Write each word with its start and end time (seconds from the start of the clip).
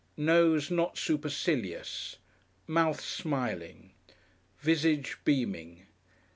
Nose 0.17 0.71
Not 0.71 0.97
supercilious. 0.97 2.15
Mouth 2.65 2.99
Smiling. 3.01 3.91
Visage 4.59 5.17
Beaming. 5.23 5.85